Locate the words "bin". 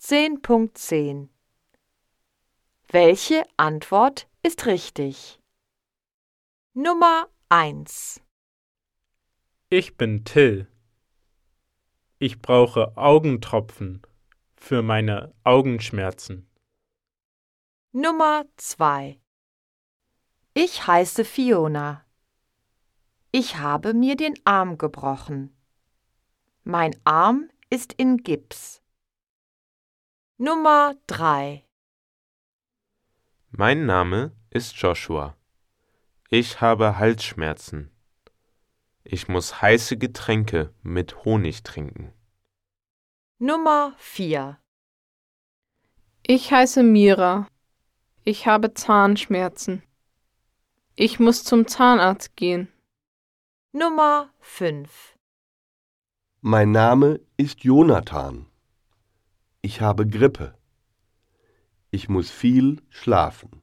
9.96-10.24